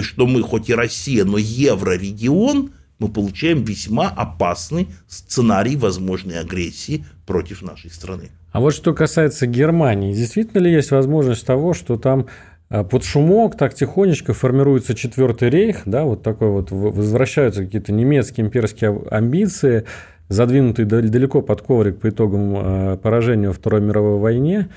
[0.00, 7.62] что мы хоть и Россия, но еврорегион, мы получаем весьма опасный сценарий возможной агрессии против
[7.62, 8.30] нашей страны.
[8.50, 12.26] А вот что касается Германии, действительно ли есть возможность того, что там
[12.70, 18.46] а, под шумок так тихонечко формируется четвертый рейх, да, вот такой вот возвращаются какие-то немецкие
[18.46, 19.84] имперские амбиции,
[20.30, 24.70] задвинутый далеко под коврик по итогам э, поражения во Второй мировой войне.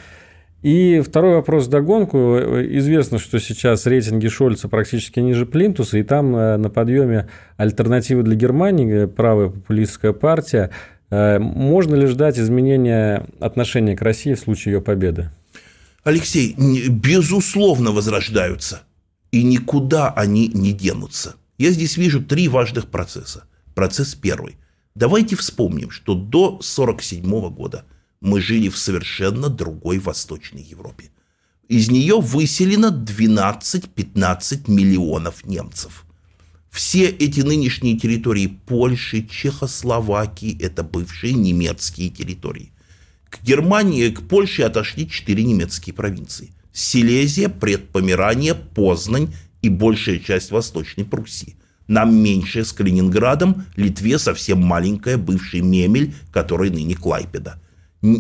[0.62, 2.38] И второй вопрос догонку.
[2.38, 8.36] Известно, что сейчас рейтинги Шольца практически ниже Плинтуса, и там э, на подъеме альтернативы для
[8.36, 10.72] Германии, правая популистская партия,
[11.14, 15.30] Э, можно ли ждать изменения отношения к России в случае ее победы?
[16.04, 16.56] Алексей,
[16.90, 18.82] безусловно, возрождаются.
[19.32, 21.36] И никуда они не денутся.
[21.60, 23.44] Я здесь вижу три важных процесса.
[23.76, 24.58] Процесс первый.
[24.96, 27.86] Давайте вспомним, что до 1947 года
[28.22, 31.10] мы жили в совершенно другой Восточной Европе.
[31.68, 36.06] Из нее выселено 12-15 миллионов немцев.
[36.70, 42.72] Все эти нынешние территории Польши, Чехословакии– это бывшие немецкие территории.
[43.30, 46.52] К Германии, к Польше отошли четыре немецкие провинции.
[46.72, 51.56] Силезия, Предпомерания, Познань и большая часть Восточной Пруссии.
[51.88, 57.60] Нам меньше с Калининградом, Литве совсем маленькая бывший Мемель, который ныне Клайпеда.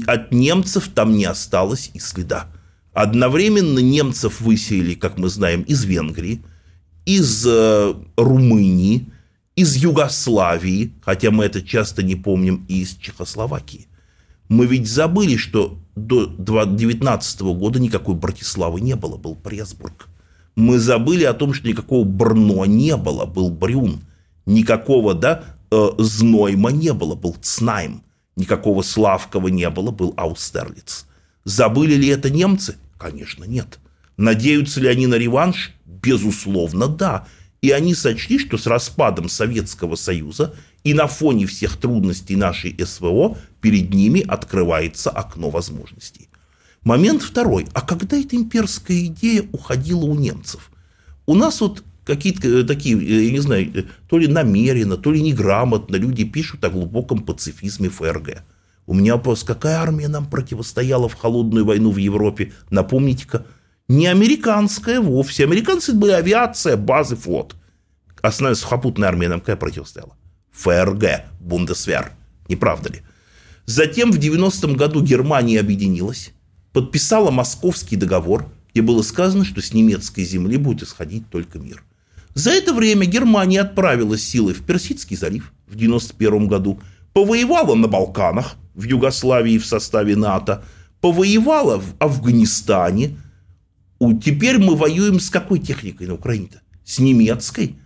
[0.07, 2.47] От немцев там не осталось и следа.
[2.93, 6.43] Одновременно немцев выселили, как мы знаем, из Венгрии,
[7.05, 9.07] из э, Румынии,
[9.55, 13.87] из Югославии, хотя мы это часто не помним, и из Чехословакии.
[14.47, 20.07] Мы ведь забыли, что до 19 года никакой Братиславы не было, был Пресбург.
[20.55, 24.01] Мы забыли о том, что никакого Брно не было, был Брюн.
[24.45, 28.03] Никакого, да, э, Знойма не было, был Цнайм.
[28.35, 31.05] Никакого Славкова не было, был Аустерлиц.
[31.43, 32.77] Забыли ли это немцы?
[32.97, 33.79] Конечно, нет.
[34.17, 35.73] Надеются ли они на реванш?
[35.85, 37.27] Безусловно, да.
[37.61, 43.37] И они сочли, что с распадом Советского Союза и на фоне всех трудностей нашей СВО
[43.61, 46.27] перед ними открывается окно возможностей.
[46.83, 47.67] Момент второй.
[47.73, 50.69] А когда эта имперская идея уходила у немцев?
[51.25, 55.11] У нас вот какие-то э, такие, э, я не знаю, э, то ли намеренно, то
[55.11, 58.43] ли неграмотно люди пишут о глубоком пацифизме ФРГ.
[58.85, 62.51] У меня вопрос, какая армия нам противостояла в холодную войну в Европе?
[62.69, 63.45] Напомните-ка,
[63.87, 65.45] не американская вовсе.
[65.45, 67.55] Американцы были авиация, базы, флот.
[68.21, 70.17] Основная сухопутная армия нам какая противостояла?
[70.51, 72.11] ФРГ, Бундесвер.
[72.49, 73.01] Не правда ли?
[73.65, 76.33] Затем в 90-м году Германия объединилась
[76.73, 81.83] подписала Московский договор, где было сказано, что с немецкой земли будет исходить только мир.
[82.33, 86.81] За это время Германия отправила силы в Персидский залив в 1991 году,
[87.13, 90.65] повоевала на Балканах, в Югославии в составе НАТО,
[90.99, 93.17] повоевала в Афганистане.
[94.23, 96.61] Теперь мы воюем с какой техникой на Украине-то?
[96.83, 97.77] С немецкой.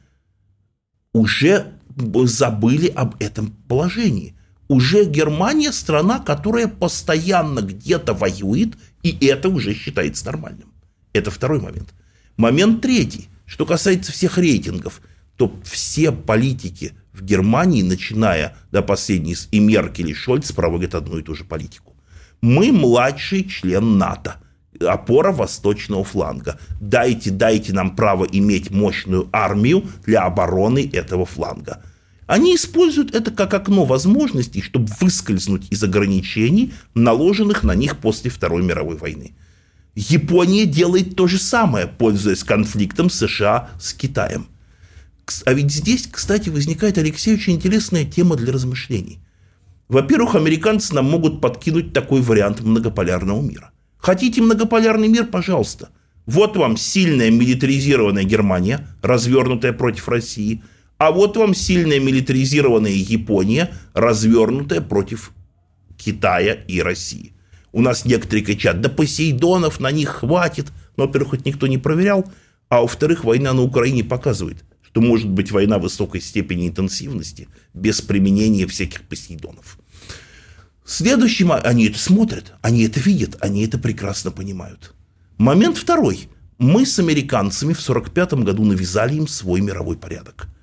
[1.12, 4.37] Уже забыли об этом положении
[4.68, 10.74] уже Германия страна, которая постоянно где-то воюет, и это уже считается нормальным.
[11.14, 11.94] Это второй момент.
[12.36, 13.30] Момент третий.
[13.46, 15.02] Что касается всех рейтингов,
[15.38, 21.24] то все политики в Германии, начиная до последней и Меркель, и Шольц, проводят одну и
[21.24, 21.96] ту же политику.
[22.42, 24.36] Мы младший член НАТО,
[24.80, 26.60] опора восточного фланга.
[26.80, 31.84] Дайте, дайте нам право иметь мощную армию для обороны этого фланга.
[32.28, 38.62] Они используют это как окно возможностей, чтобы выскользнуть из ограничений, наложенных на них после Второй
[38.63, 39.34] мировой войны.
[39.96, 44.48] Япония делает то же самое, пользуясь конфликтом США с Китаем.
[45.46, 49.20] А ведь здесь, кстати, возникает, Алексей, очень интересная тема для размышлений.
[49.88, 53.72] Во-первых, американцы нам могут подкинуть такой вариант многополярного мира.
[53.98, 55.28] Хотите многополярный мир?
[55.28, 55.90] Пожалуйста.
[56.26, 60.62] Вот вам сильная милитаризированная Германия, развернутая против России–
[60.98, 65.32] а вот вам сильная милитаризированная Япония, развернутая против
[65.98, 67.34] Китая и России.
[67.72, 70.68] У нас некоторые кричат, да Посейдонов на них хватит.
[70.96, 72.26] Но, во-первых, хоть никто не проверял,
[72.70, 78.66] а во-вторых, война на Украине показывает, что может быть война высокой степени интенсивности без применения
[78.66, 79.78] всяких Посейдонов.
[80.84, 84.96] Следующим, они это смотрят, они это видят, они это прекрасно понимают.
[85.38, 86.30] Момент второй.
[86.58, 90.48] Мы с американцами в 1945 году навязали им свой мировой порядок–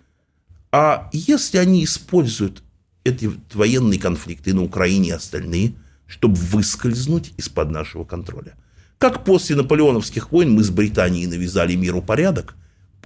[0.76, 2.64] а если они используют
[3.04, 5.74] эти военные конфликты на Украине и остальные,
[6.08, 8.56] чтобы выскользнуть из-под нашего контроля?
[8.98, 12.56] Как после наполеоновских войн мы с Британией навязали миру порядок,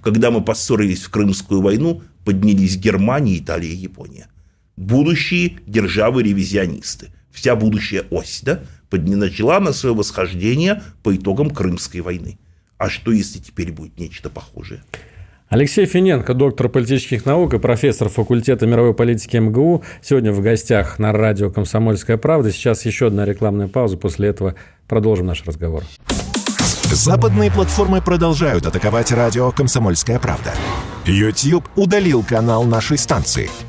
[0.01, 4.29] когда мы поссорились в Крымскую войну, поднялись Германия, Италия Япония.
[4.75, 7.09] Будущие державы-ревизионисты.
[7.29, 12.39] Вся будущая ось, да, начала на свое восхождение по итогам Крымской войны.
[12.79, 14.81] А что, если теперь будет нечто похожее?
[15.49, 19.83] Алексей Финенко, доктор политических наук и профессор факультета мировой политики МГУ.
[19.99, 22.51] Сегодня в гостях на радио «Комсомольская правда».
[22.51, 23.97] Сейчас еще одна рекламная пауза.
[23.97, 24.53] После этого
[24.87, 25.83] продолжим наш разговор.
[26.91, 30.53] Западные платформы продолжают атаковать радио «Комсомольская правда».
[31.05, 33.49] YouTube удалил канал нашей станции–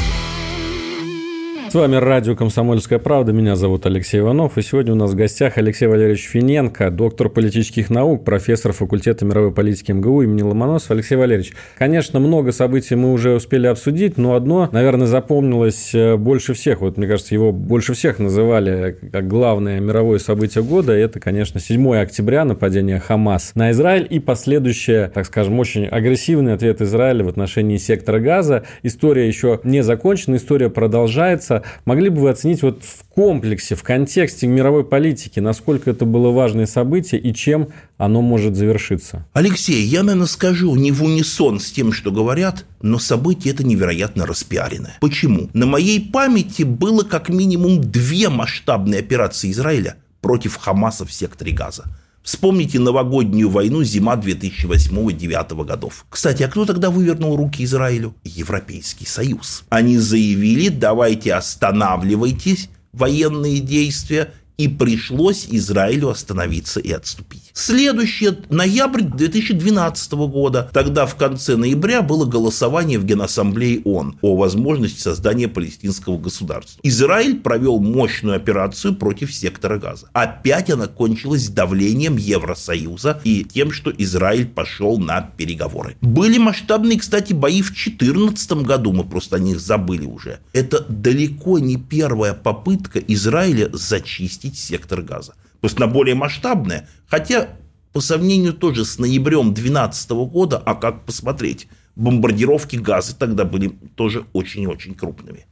[1.71, 3.31] С вами радио «Комсомольская правда».
[3.31, 4.57] Меня зовут Алексей Иванов.
[4.57, 9.53] И сегодня у нас в гостях Алексей Валерьевич Финенко, доктор политических наук, профессор факультета мировой
[9.53, 10.95] политики МГУ имени Ломоносова.
[10.95, 16.55] Алексей Валерьевич, конечно, много событий мы уже успели обсудить, но одно, наверное, запомнилось э, больше
[16.55, 16.81] всех.
[16.81, 20.91] Вот, мне кажется, его больше всех называли как главное мировое событие года.
[20.91, 26.81] Это, конечно, 7 октября, нападение Хамас на Израиль и последующее, так скажем, очень агрессивный ответ
[26.81, 28.63] Израиля в отношении сектора газа.
[28.83, 31.60] История еще не закончена, история продолжается.
[31.85, 36.65] Могли бы вы оценить вот в комплексе, в контексте мировой политики, насколько это было важное
[36.65, 39.25] событие и чем оно может завершиться?
[39.33, 44.25] Алексей, я, наверное, скажу не в унисон с тем, что говорят, но событие это невероятно
[44.25, 44.97] распиаренное.
[45.01, 45.49] Почему?
[45.53, 51.85] На моей памяти было как минимум две масштабные операции Израиля против Хамаса в секторе Газа.
[52.23, 56.05] Вспомните новогоднюю войну зима 2008-2009 годов.
[56.09, 58.15] Кстати, а кто тогда вывернул руки Израилю?
[58.23, 59.63] Европейский Союз.
[59.69, 67.50] Они заявили, давайте останавливайтесь, военные действия, и пришлось Израилю остановиться и отступить.
[67.53, 70.69] Следующее, ноябрь 2012 года.
[70.73, 76.79] Тогда в конце ноября было голосование в Генассамблее ООН о возможности создания палестинского государства.
[76.83, 80.07] Израиль провел мощную операцию против сектора газа.
[80.13, 85.97] Опять она кончилась давлением Евросоюза и тем, что Израиль пошел на переговоры.
[86.01, 90.39] Были масштабные, кстати, бои в 2014 году, мы просто о них забыли уже.
[90.53, 97.49] Это далеко не первая попытка Израиля зачистить сектор газа просто на более масштабное, хотя
[97.93, 104.25] по сравнению тоже с ноябрем 2012 года, а как посмотреть, бомбардировки газа тогда были тоже
[104.33, 105.45] очень-очень крупными.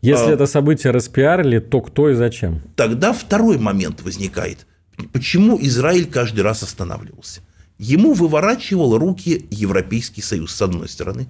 [0.00, 2.62] Если а, это событие распиарили, то кто и зачем?
[2.76, 4.66] Тогда второй момент возникает.
[5.12, 7.40] Почему Израиль каждый раз останавливался?
[7.78, 11.28] Ему выворачивал руки Европейский Союз, с одной стороны.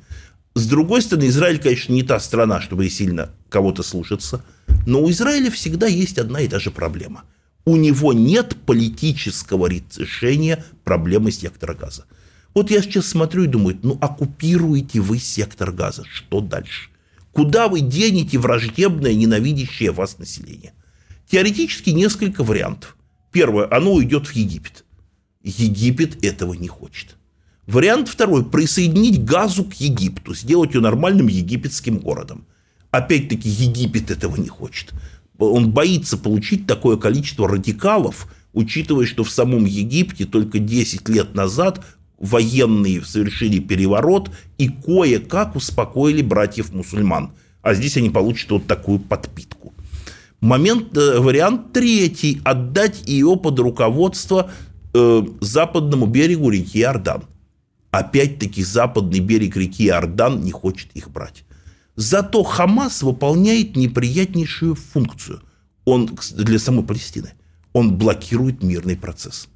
[0.55, 4.43] С другой стороны, Израиль, конечно, не та страна, чтобы сильно кого-то слушаться.
[4.87, 7.25] Но у Израиля всегда есть одна и та же проблема–
[7.69, 12.07] у него нет политического решения проблемы сектора газа.
[12.55, 16.89] Вот я сейчас смотрю и думаю, ну оккупируете вы сектор газа, что дальше?
[17.31, 20.73] Куда вы денете враждебное, ненавидящее вас население?
[21.31, 22.97] Теоретически несколько вариантов.
[23.33, 24.87] Первое, оно уйдет в Египет.
[25.43, 27.17] Египет этого не хочет.
[27.67, 32.47] Вариант второй– присоединить газу к Египту, сделать ее нормальным египетским городом.
[32.91, 34.95] Опять-таки Египет этого не хочет
[35.39, 41.85] он боится получить такое количество радикалов, учитывая, что в самом Египте только 10 лет назад
[42.19, 47.33] военные совершили переворот и кое-как успокоили братьев-мусульман.
[47.63, 49.73] А здесь они получат вот такую подпитку.
[50.41, 54.51] Момент, э, вариант третий– отдать ее под руководство
[54.95, 57.25] э, западному берегу реки Иордан.
[57.91, 61.45] Опять-таки западный берег реки Иордан не хочет их брать.
[61.99, 65.43] Зато Хамас выполняет неприятнейшую функцию
[65.85, 67.33] он, для самой Палестины.
[67.73, 69.49] Он блокирует мирный процесс.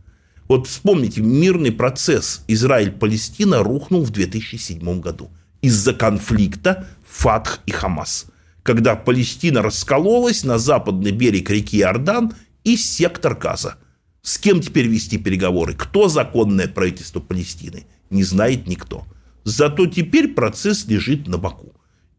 [0.49, 5.31] Вот вспомните, мирный процесс Израиль-Палестина рухнул в 2007 году
[5.61, 8.27] из-за конфликта Фатх и Хамас,
[8.65, 12.33] когда Палестина раскололась на западный берег реки Иордан
[12.65, 13.77] и сектор Газа.
[14.23, 15.75] С кем теперь вести переговоры?
[15.75, 17.87] Кто законное правительство Палестины?
[18.11, 19.05] Не знает никто.
[19.45, 21.73] Зато теперь процесс лежит на боку.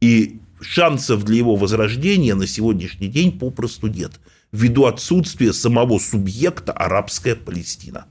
[0.03, 4.19] И шансов для его возрождения на сегодняшний день попросту нет,
[4.51, 8.07] ввиду отсутствия самого субъекта арабская Палестина.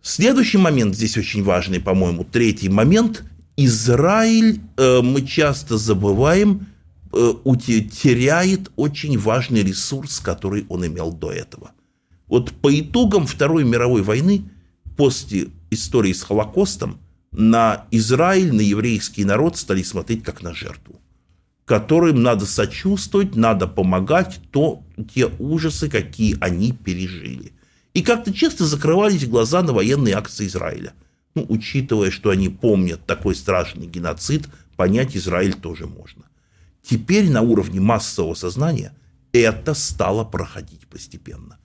[0.00, 3.24] Следующий момент здесь очень важный, по-моему, третий момент.
[3.58, 6.68] Израиль, э, мы часто забываем,
[7.12, 7.34] э,
[7.92, 11.72] теряет очень важный ресурс, который он имел до этого.
[12.28, 14.44] Вот по итогам Второй мировой войны,
[14.96, 16.98] после истории с Холокостом,
[17.32, 21.00] на Израиль, на еврейский народ стали смотреть как на жертву,
[21.64, 24.82] которым надо сочувствовать, надо помогать, то
[25.14, 27.52] те ужасы, какие они пережили.
[27.94, 30.94] И как-то часто закрывались глаза на военные акции Израиля.
[31.34, 36.24] Ну, учитывая, что они помнят такой страшный геноцид, понять Израиль тоже можно.
[36.82, 38.94] Теперь на уровне массового сознания
[39.32, 41.58] это стало проходить постепенно.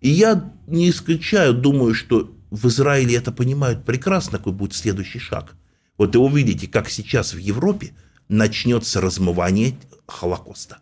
[0.00, 5.54] И я не исключаю, думаю, что в Израиле это понимают прекрасно, какой будет следующий шаг.
[5.96, 7.92] Вот и увидите, как сейчас в Европе
[8.28, 9.76] начнется размывание
[10.06, 10.78] Холокоста.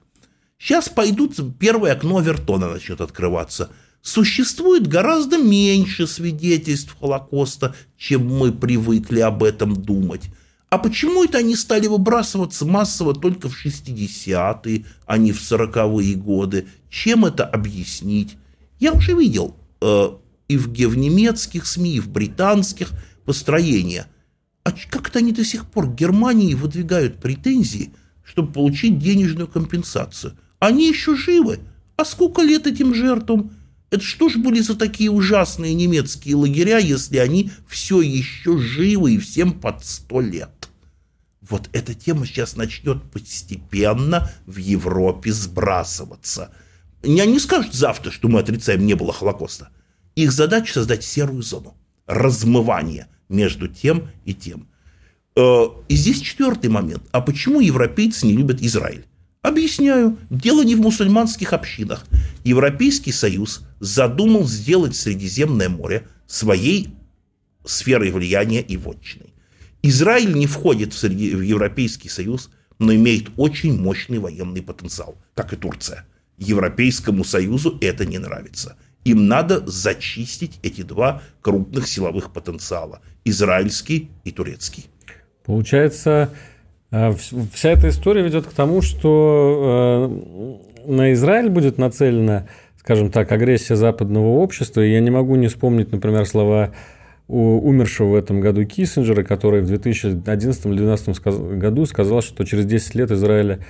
[0.58, 3.70] Сейчас пойдут, первое окно Авертона начнет открываться.
[4.02, 10.30] Существует гораздо меньше свидетельств Холокоста, чем мы привыкли об этом думать.
[10.68, 16.66] А почему это они стали выбрасываться массово только в 60-е, а не в 40-е годы?
[16.90, 18.36] Чем это объяснить?
[18.78, 20.08] Я уже видел э,
[20.48, 22.92] и в, немецких СМИ, и в британских
[23.24, 24.06] построения.
[24.64, 27.92] А как-то они до сих пор Германии выдвигают претензии,
[28.24, 30.36] чтобы получить денежную компенсацию.
[30.58, 31.60] Они еще живы.
[31.96, 33.52] А сколько лет этим жертвам?
[33.90, 39.18] Это что ж были за такие ужасные немецкие лагеря, если они все еще живы и
[39.18, 40.68] всем под сто лет?
[41.48, 46.52] Вот эта тема сейчас начнет постепенно в Европе сбрасываться.
[47.04, 49.70] Не Они скажут завтра, что мы отрицаем, не было Холокоста.
[50.16, 54.66] Их задача создать серую зону, размывание между тем и тем.
[55.36, 57.02] Э, и здесь четвертый момент.
[57.12, 59.04] А почему европейцы не любят Израиль?
[59.42, 60.18] Объясняю.
[60.30, 62.06] Дело не в мусульманских общинах.
[62.44, 66.88] Европейский Союз задумал сделать Средиземное море своей
[67.64, 69.34] сферой влияния и вотчиной.
[69.82, 75.52] Израиль не входит в, среди, в Европейский Союз, но имеет очень мощный военный потенциал, как
[75.52, 76.06] и Турция.
[76.38, 78.76] Европейскому Союзу это не нравится.
[79.06, 84.86] Им надо зачистить эти два крупных силовых потенциала– израильский и турецкий.
[85.44, 86.30] Получается,
[86.90, 87.12] э,
[87.52, 90.10] вся эта история ведет к тому, что
[90.84, 92.48] э, на Израиль будет нацелена,
[92.80, 94.80] скажем так, агрессия западного общества.
[94.80, 96.72] И я не могу не вспомнить, например, слова
[97.28, 102.96] умершего в этом году Киссинджера, который в 2011 или 2012 году сказал, что через 10
[102.96, 103.60] лет Израиля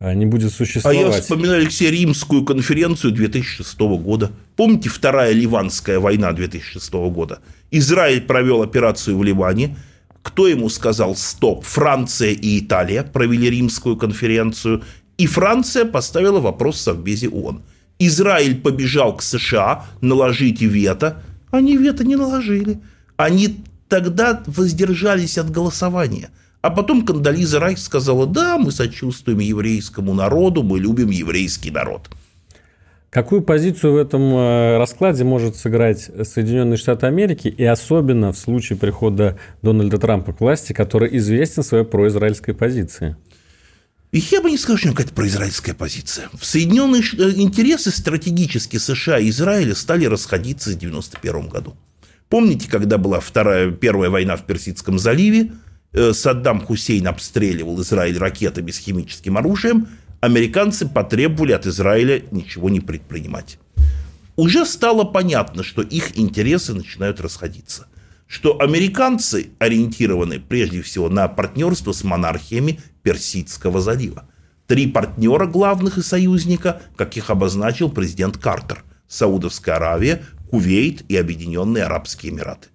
[0.00, 0.98] не будет существовать.
[0.98, 4.30] А я вспоминаю, Алексей, Римскую конференцию 2006 года.
[4.56, 7.38] Помните Вторая Ливанская война 2006 года?
[7.70, 9.76] Израиль провел операцию в Ливане.
[10.22, 11.64] Кто ему сказал «стоп»?
[11.64, 14.82] Франция и Италия провели Римскую конференцию.
[15.16, 17.62] И Франция поставила вопрос в Совбезе ООН.
[17.98, 21.22] Израиль побежал к США наложить вето.
[21.50, 22.80] Они вето не наложили.
[23.16, 26.30] Они тогда воздержались от голосования–
[26.64, 32.08] а потом Кандализа Райс сказала, да, мы сочувствуем еврейскому народу, мы любим еврейский народ.
[33.10, 38.78] Какую позицию в этом э, раскладе может сыграть Соединенные Штаты Америки, и особенно в случае
[38.78, 43.16] прихода Дональда Трампа к власти, который известен своей произраильской позицией?
[44.10, 46.30] Я бы не сказал, что какая-то произраильская позиция.
[46.32, 51.76] В Соединенные э, интересы стратегически США и Израиля стали расходиться в 1991 году.
[52.30, 55.52] Помните, когда была вторая, первая война в Персидском заливе,
[56.12, 59.88] Саддам Хусейн обстреливал Израиль ракетами с химическим оружием,
[60.20, 63.58] американцы потребовали от Израиля ничего не предпринимать.
[64.36, 67.86] Уже стало понятно, что их интересы начинают расходиться.
[68.26, 74.26] Что американцы ориентированы прежде всего на партнерство с монархиями Персидского залива.
[74.66, 78.82] Три партнера главных и союзника, как их обозначил президент Картер.
[79.06, 82.68] Саудовская Аравия, Кувейт и Объединенные Арабские Эмираты.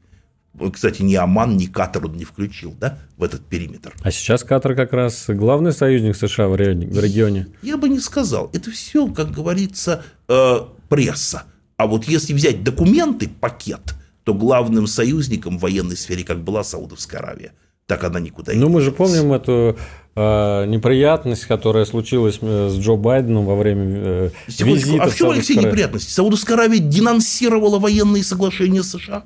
[0.71, 3.93] Кстати, ни Оман, ни Катар он не включил, да, в этот периметр.
[4.01, 7.47] А сейчас Катар как раз главный союзник США в регионе.
[7.61, 8.49] Я бы не сказал.
[8.53, 11.43] Это все, как говорится, э, пресса.
[11.77, 17.21] А вот если взять документы, пакет, то главным союзником в военной сфере, как была Саудовская
[17.21, 17.53] Аравия,
[17.87, 19.77] так она никуда не Ну, мы же помним эту
[20.15, 25.31] э, неприятность, которая случилась э, с Джо Байденом во время э, визита А в чем,
[25.31, 26.13] Алексей, неприятность?
[26.13, 29.23] Саудовская Аравия денонсировала военные соглашения США?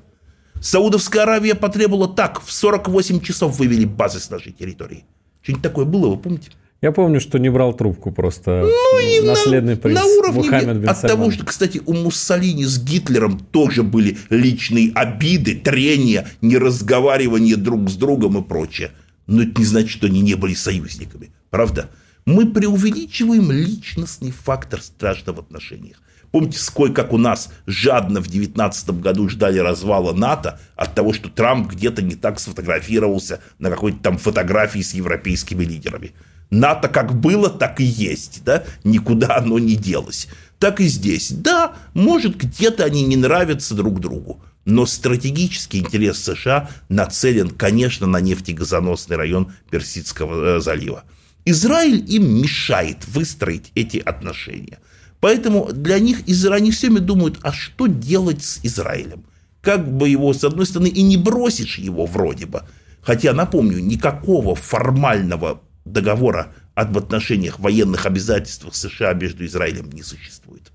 [0.63, 5.03] Саудовская Аравия потребовала так, в 48 часов вывели базы с нашей территории.
[5.41, 6.51] Что-нибудь такое было, вы помните?
[6.81, 11.01] Я помню, что не брал трубку просто ну, наследный принц на уровне Мухаммед бин От
[11.01, 17.95] того, что, кстати, у Муссолини с Гитлером тоже были личные обиды, трения, неразговаривание друг с
[17.95, 18.91] другом и прочее.
[19.27, 21.31] Но это не значит, что они не были союзниками.
[21.49, 21.89] Правда?
[22.25, 26.02] Мы преувеличиваем личностный фактор страшно в отношениях.
[26.33, 31.29] Помните, сколько, как у нас жадно в 2019 году ждали развала НАТО от того, что
[31.29, 36.13] Трамп где-то не так сфотографировался на какой-то там фотографии с европейскими лидерами.
[36.49, 40.27] НАТО как было, так и есть, да, никуда оно не делось.
[40.57, 41.31] Так и здесь.
[41.31, 48.21] Да, может, где-то они не нравятся друг другу, но стратегический интерес США нацелен, конечно, на
[48.21, 51.03] нефтегазоносный район Персидского э, залива.
[51.45, 54.79] Израиль им мешает выстроить эти отношения–
[55.23, 56.17] Поэтому для них
[56.51, 59.23] они всеми думают, а что делать с Израилем?
[59.61, 62.63] Как бы его, с одной стороны, и не бросишь его вроде бы.
[63.01, 70.73] Хотя, напомню, никакого формального договора об отношениях военных обязательствах США между Израилем не существует.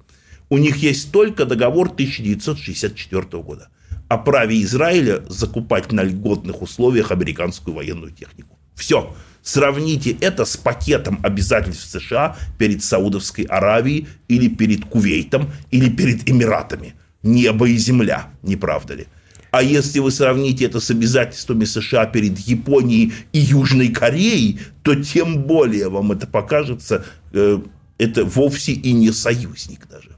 [0.49, 3.69] У них есть только договор 1964 года.
[4.09, 8.59] о праве Израиля закупать на льготных условиях американскую военную технику.
[8.75, 9.15] Все.
[9.49, 16.93] Сравните это с пакетом обязательств США перед Саудовской Аравией или перед Кувейтом или перед Эмиратами.
[17.23, 19.07] Небо и земля, не правда ли?
[19.51, 25.45] А если вы сравните это с обязательствами США перед Японией и Южной Кореей, то тем
[25.45, 27.59] более вам это покажется, э,
[27.97, 30.11] это вовсе и не союзник даже.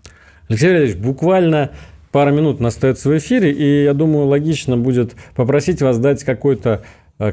[0.49, 1.71] Алексей Валерьевич, буквально
[2.11, 6.83] пара минут остается в эфире, и я думаю, логично будет попросить вас дать какой-то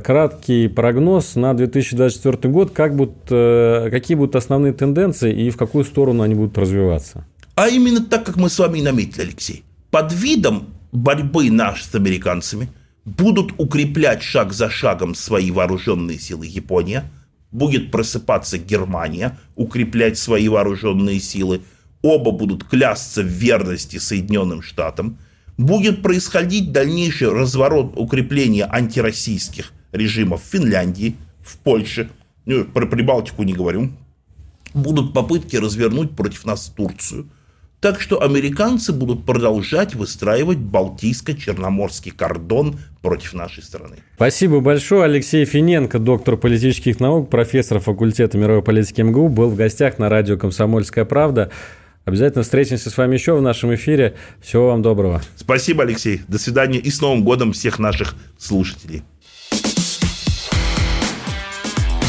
[0.03, 5.85] краткий прогноз на 2024 год, как будут, э, какие будут основные тенденции и в какую
[5.85, 7.25] сторону они будут развиваться.
[7.55, 9.63] А именно так, как мы с вами и наметили, Алексей.
[9.89, 12.69] Под видом борьбы наш с американцами
[13.05, 17.03] будут укреплять шаг за шагом свои вооруженные силы Япония,
[17.51, 21.61] будет просыпаться Германия, укреплять свои вооруженные силы–
[22.01, 25.19] оба будут клясться в верности Соединенным Штатам,
[25.57, 32.09] будет происходить дальнейший разворот укрепления антироссийских режимов в Финляндии, в Польше,
[32.45, 33.91] ну, про Прибалтику не говорю,
[34.73, 37.29] будут попытки развернуть против нас Турцию.
[37.79, 43.97] Так что американцы будут продолжать выстраивать Балтийско-Черноморский кордон против нашей страны.
[44.15, 45.03] Спасибо большое.
[45.03, 50.37] Алексей Финенко, доктор политических наук, профессор факультета мировой политики МГУ, был в гостях на радио
[50.37, 51.51] «Комсомольская правда».
[52.03, 54.15] Обязательно встретимся с вами еще в нашем эфире.
[54.41, 55.21] Всего вам доброго.
[55.35, 56.21] Спасибо, Алексей.
[56.27, 59.03] До свидания и с Новым годом всех наших слушателей.